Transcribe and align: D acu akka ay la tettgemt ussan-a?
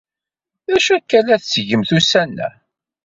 D 0.67 0.69
acu 0.75 0.91
akka 0.97 1.13
ay 1.17 1.23
la 1.25 1.37
tettgemt 1.41 1.91
ussan-a? 1.97 2.49